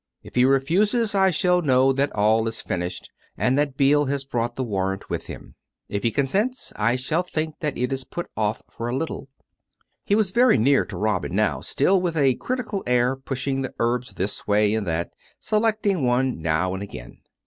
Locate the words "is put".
7.93-8.25